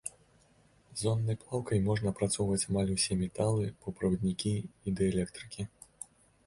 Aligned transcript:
Зоннай 1.01 1.37
плаўкай 1.43 1.83
можна 1.89 2.07
апрацоўваць 2.13 2.65
амаль 2.73 2.91
усе 2.95 3.13
металы, 3.23 3.69
паўправаднікі 3.85 4.55
і 4.61 4.89
дыэлектрыкі. 5.03 5.61